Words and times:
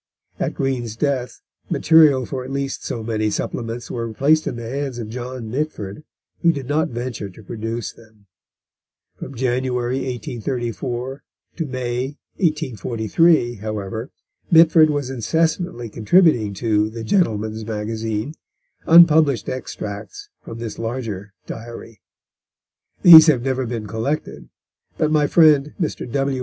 At 0.39 0.55
Green's 0.55 0.95
death 0.95 1.41
material 1.69 2.25
for 2.25 2.43
at 2.43 2.49
least 2.49 2.83
so 2.83 3.03
many 3.03 3.29
supplements 3.29 3.91
were 3.91 4.11
placed 4.11 4.47
in 4.47 4.55
the 4.55 4.67
hands 4.67 4.97
of 4.97 5.09
John 5.09 5.51
Mitford, 5.51 6.03
who 6.41 6.51
did 6.51 6.67
not 6.67 6.89
venture 6.89 7.29
to 7.29 7.43
produce 7.43 7.91
them. 7.93 8.25
From 9.17 9.35
January 9.35 9.97
1834 9.97 11.21
to 11.57 11.65
May 11.67 12.03
1843, 12.37 13.57
however, 13.57 14.09
Mitford 14.49 14.89
was 14.89 15.11
incessantly 15.11 15.87
contributing 15.87 16.55
to 16.55 16.89
The 16.89 17.03
Gentleman's 17.03 17.63
Magazine 17.63 18.33
unpublished 18.87 19.49
extracts 19.49 20.29
from 20.43 20.57
this 20.57 20.79
larger 20.79 21.35
Diary. 21.45 22.01
These 23.03 23.27
have 23.27 23.43
never 23.43 23.67
been 23.67 23.85
collected, 23.85 24.49
but 24.97 25.11
my 25.11 25.27
friend, 25.27 25.75
Mr. 25.79 26.11
W. 26.11 26.39